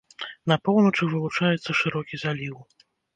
[0.51, 2.57] На поўначы вылучаецца шырокі заліў.